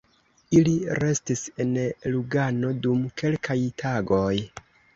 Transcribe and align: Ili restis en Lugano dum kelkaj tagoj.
Ili 0.59 0.71
restis 1.03 1.43
en 1.67 1.75
Lugano 2.15 2.73
dum 2.89 3.07
kelkaj 3.23 3.61
tagoj. 3.87 4.35